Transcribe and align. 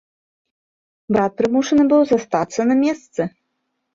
Брат 1.17 1.31
прымушаны 1.41 1.83
быў 1.91 2.01
застацца 2.11 2.67
на 2.73 2.81
месцы. 2.83 3.21